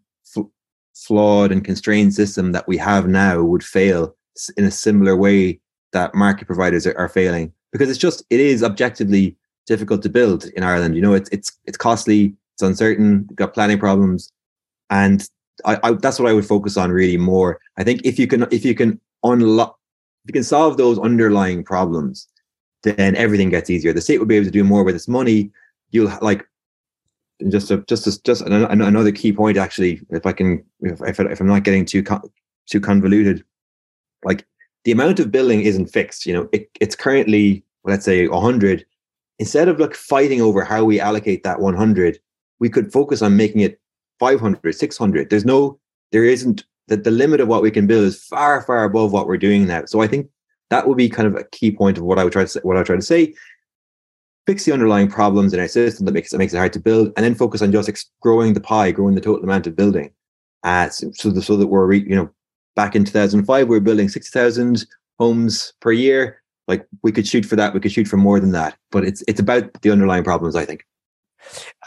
[0.95, 4.15] flawed and constrained system that we have now would fail
[4.57, 5.59] in a similar way
[5.93, 9.35] that market providers are, are failing because it's just, it is objectively
[9.67, 10.95] difficult to build in Ireland.
[10.95, 14.31] You know, it's it's it's costly, it's uncertain, got planning problems,
[14.89, 15.27] and
[15.65, 17.59] I, I, that's what I would focus on really more.
[17.77, 19.77] I think if you can if you can unlock
[20.23, 22.27] if you can solve those underlying problems,
[22.83, 23.93] then everything gets easier.
[23.93, 25.51] The state will be able to do more with its money.
[25.91, 26.45] You'll like
[27.49, 30.01] just a, just a, just another key point actually.
[30.09, 32.03] If I can, if if, I'm not getting too
[32.67, 33.43] too convoluted,
[34.23, 34.45] like
[34.83, 36.25] the amount of building isn't fixed.
[36.25, 38.85] You know, it, it's currently let's say 100
[39.39, 42.19] instead of like fighting over how we allocate that 100
[42.59, 43.79] we could focus on making it
[44.19, 45.79] 500 600 there's no
[46.11, 49.27] there isn't that the limit of what we can build is far far above what
[49.27, 50.29] we're doing now so i think
[50.69, 52.59] that would be kind of a key point of what i would try to say
[52.63, 53.33] what i try to say
[54.47, 57.11] fix the underlying problems in our system that makes that makes it hard to build
[57.15, 60.11] and then focus on just growing the pie growing the total amount of building.
[60.63, 62.29] Uh, so, the, so that we're you know
[62.75, 64.85] back in 2005 we were building 60,000
[65.19, 66.41] homes per year.
[66.67, 69.23] Like we could shoot for that we could shoot for more than that but it's
[69.27, 70.85] it's about the underlying problems i think.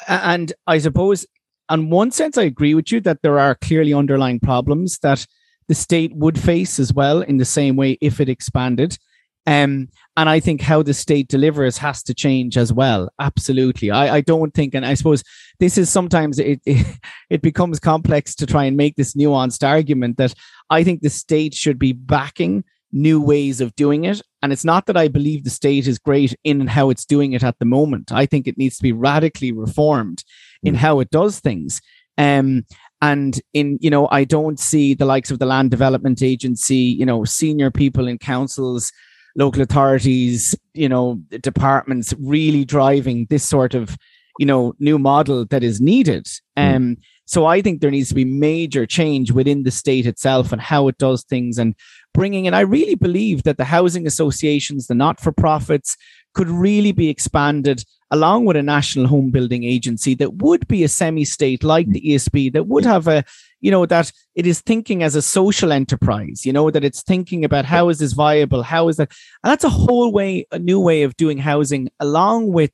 [0.08, 1.26] And i suppose
[1.68, 5.26] on one sense i agree with you that there are clearly underlying problems that
[5.68, 8.98] the state would face as well in the same way if it expanded
[9.46, 13.10] um, and I think how the state delivers has to change as well.
[13.20, 13.90] Absolutely.
[13.90, 15.22] I, I don't think, and I suppose
[15.60, 16.86] this is sometimes it, it,
[17.30, 20.34] it becomes complex to try and make this nuanced argument that
[20.70, 24.22] I think the state should be backing new ways of doing it.
[24.40, 27.42] And it's not that I believe the state is great in how it's doing it
[27.42, 28.12] at the moment.
[28.12, 30.24] I think it needs to be radically reformed
[30.62, 30.78] in mm.
[30.78, 31.80] how it does things.
[32.16, 32.64] Um,
[33.02, 37.04] and in, you know, I don't see the likes of the Land Development Agency, you
[37.04, 38.92] know, senior people in councils,
[39.36, 43.96] local authorities, you know, departments really driving this sort of,
[44.38, 46.26] you know, new model that is needed.
[46.56, 46.76] Mm.
[46.76, 50.60] Um, so I think there needs to be major change within the state itself and
[50.60, 51.74] how it does things and
[52.12, 52.54] bringing in.
[52.54, 55.96] I really believe that the housing associations, the not for profits,
[56.34, 60.88] could really be expanded along with a national home building agency that would be a
[60.88, 63.24] semi state like the ESB, that would have a,
[63.60, 67.44] you know, that it is thinking as a social enterprise, you know, that it's thinking
[67.44, 68.62] about how is this viable?
[68.62, 69.10] How is that?
[69.42, 72.70] And that's a whole way, a new way of doing housing along with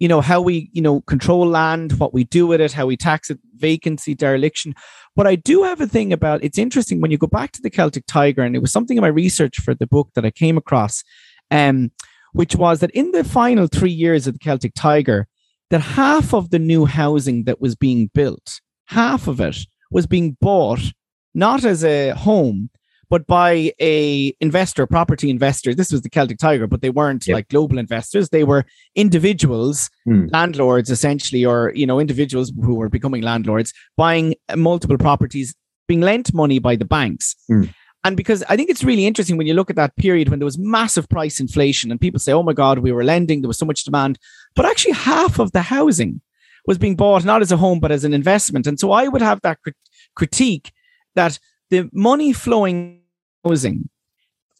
[0.00, 2.96] you know how we you know control land what we do with it how we
[2.96, 4.72] tax it vacancy dereliction
[5.16, 7.68] but i do have a thing about it's interesting when you go back to the
[7.68, 10.56] celtic tiger and it was something in my research for the book that i came
[10.56, 11.02] across
[11.50, 11.90] um
[12.32, 15.26] which was that in the final three years of the celtic tiger
[15.70, 19.58] that half of the new housing that was being built half of it
[19.90, 20.92] was being bought
[21.34, 22.70] not as a home
[23.10, 25.74] but by a investor, property investor.
[25.74, 27.34] This was the Celtic Tiger, but they weren't yep.
[27.34, 28.28] like global investors.
[28.28, 28.64] They were
[28.94, 30.26] individuals, hmm.
[30.30, 35.54] landlords essentially, or you know, individuals who were becoming landlords, buying multiple properties,
[35.86, 37.34] being lent money by the banks.
[37.48, 37.64] Hmm.
[38.08, 40.46] And because I think it's really interesting when you look at that period when there
[40.46, 43.58] was massive price inflation and people say, oh my God, we were lending, there was
[43.58, 44.18] so much demand.
[44.56, 46.22] But actually, half of the housing
[46.66, 48.66] was being bought not as a home, but as an investment.
[48.66, 49.76] And so I would have that crit-
[50.14, 50.72] critique
[51.16, 53.02] that the money flowing
[53.44, 53.90] housing,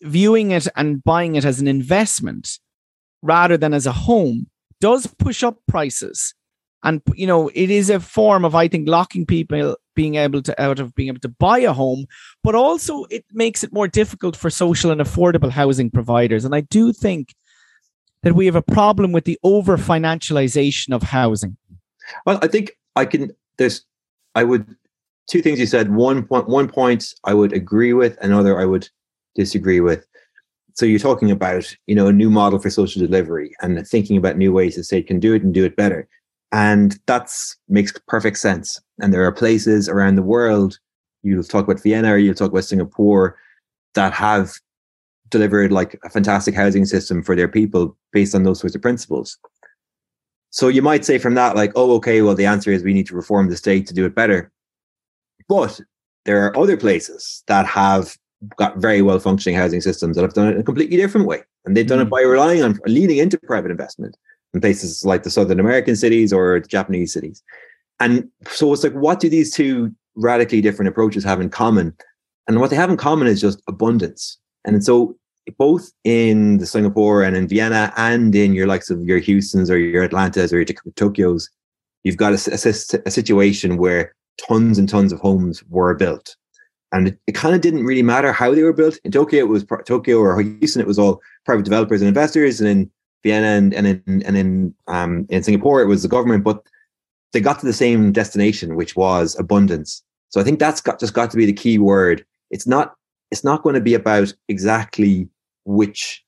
[0.02, 2.58] viewing it and buying it as an investment
[3.22, 6.34] rather than as a home does push up prices.
[6.84, 10.62] And you know, it is a form of, I think, locking people being able to
[10.62, 12.06] out of being able to buy a home,
[12.44, 16.44] but also it makes it more difficult for social and affordable housing providers.
[16.44, 17.34] And I do think
[18.22, 21.56] that we have a problem with the over financialization of housing.
[22.26, 23.32] Well, I think I can.
[23.56, 23.84] There's,
[24.34, 24.76] I would
[25.28, 25.94] two things you said.
[25.94, 28.88] One point, one point I would agree with, another I would
[29.34, 30.06] disagree with.
[30.74, 34.36] So you're talking about, you know, a new model for social delivery and thinking about
[34.36, 36.08] new ways the state can do it and do it better.
[36.52, 38.80] And that's makes perfect sense.
[39.00, 40.78] And there are places around the world,
[41.22, 43.36] you'll talk about Vienna or you'll talk about Singapore,
[43.94, 44.52] that have
[45.30, 49.36] delivered like a fantastic housing system for their people based on those sorts of principles.
[50.50, 53.06] So you might say from that, like, oh, okay, well, the answer is we need
[53.08, 54.50] to reform the state to do it better.
[55.48, 55.80] But
[56.24, 58.16] there are other places that have
[58.56, 61.42] got very well functioning housing systems that have done it in a completely different way.
[61.64, 62.02] And they've done mm.
[62.02, 64.16] it by relying on leaning into private investment
[64.54, 67.42] in places like the Southern American cities or Japanese cities.
[68.00, 71.94] And so it's like, what do these two radically different approaches have in common?
[72.46, 74.38] And what they have in common is just abundance.
[74.64, 75.16] And so
[75.56, 79.78] both in the Singapore and in Vienna and in your likes of your Houston's or
[79.78, 81.50] your Atlantas or your Tokyo's,
[82.04, 84.14] you've got a, a, a situation where
[84.46, 86.36] tons and tons of homes were built.
[86.92, 88.98] And it, it kind of didn't really matter how they were built.
[89.04, 92.60] In Tokyo, it was Tokyo or Houston, it was all private developers and investors.
[92.60, 92.90] And in
[93.28, 96.44] Vienna and, and in and in um, in Singapore, it was the government.
[96.44, 96.62] But
[97.32, 100.02] they got to the same destination, which was abundance.
[100.30, 102.24] So I think that's got just got to be the key word.
[102.50, 102.94] It's not
[103.30, 105.28] it's not going to be about exactly
[105.64, 106.24] which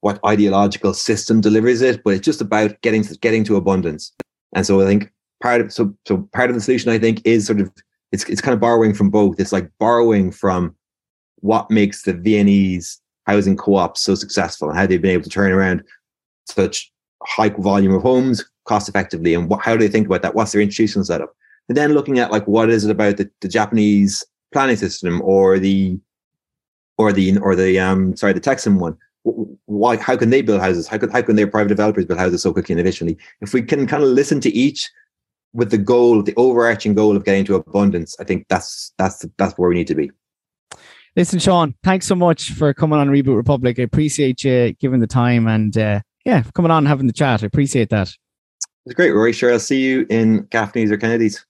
[0.00, 4.12] what ideological system delivers it, but it's just about getting to getting to abundance.
[4.54, 5.12] And so I think
[5.42, 7.70] part of so so part of the solution I think is sort of
[8.12, 9.40] it's it's kind of borrowing from both.
[9.40, 10.76] It's like borrowing from
[11.40, 15.52] what makes the Viennese housing co-ops so successful and how they've been able to turn
[15.52, 15.82] around
[16.50, 16.92] such
[17.24, 20.34] high volume of homes cost effectively and how do they think about that?
[20.34, 21.34] What's their institutional setup?
[21.68, 25.58] And then looking at like what is it about the, the Japanese planning system or
[25.58, 25.98] the
[26.98, 28.96] or the or the um sorry the Texan one
[29.66, 32.42] why how can they build houses how can how can their private developers build houses
[32.42, 34.90] so quickly and efficiently if we can kind of listen to each
[35.52, 39.54] with the goal, the overarching goal of getting to abundance, I think that's that's that's
[39.58, 40.10] where we need to be.
[41.16, 43.78] Listen, Sean, thanks so much for coming on Reboot Republic.
[43.78, 47.42] I appreciate you giving the time and uh, yeah, coming on having the chat.
[47.42, 48.14] I appreciate that.
[48.86, 49.32] It's great, Rory.
[49.32, 51.44] Sure, I'll see you in Gaffney's or Kennedy's.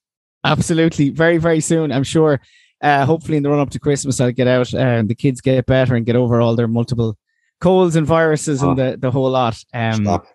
[0.45, 1.93] Absolutely, very very soon.
[1.93, 2.41] I'm sure.
[2.83, 5.43] Uh, hopefully, in the run up to Christmas, I'll get out and uh, the kids
[5.43, 7.19] get better and get over all their multiple
[7.61, 8.71] colds and viruses oh.
[8.71, 9.63] and the, the whole lot.
[9.75, 10.27] Um, Stop.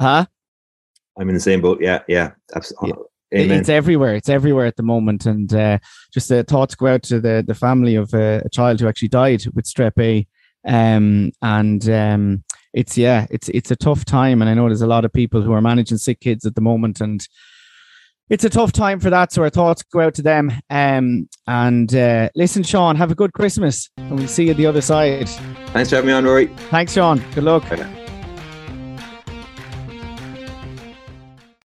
[0.00, 0.26] Huh?
[1.18, 1.80] I'm in the same boat.
[1.80, 2.92] Yeah, yeah, absolutely.
[3.32, 3.54] Yeah.
[3.54, 4.14] It's everywhere.
[4.14, 5.78] It's everywhere at the moment, and uh,
[6.14, 8.86] just a thought to go out to the the family of a, a child who
[8.86, 10.26] actually died with strep A,
[10.70, 14.86] um, and um, it's yeah, it's it's a tough time, and I know there's a
[14.86, 17.26] lot of people who are managing sick kids at the moment, and
[18.30, 19.32] it's a tough time for that.
[19.32, 20.52] So our thoughts go out to them.
[20.70, 24.80] Um, and uh, listen, Sean, have a good Christmas, and we'll see you the other
[24.80, 25.28] side.
[25.68, 26.46] Thanks for having me on, Rory.
[26.70, 27.22] Thanks, Sean.
[27.34, 27.64] Good luck.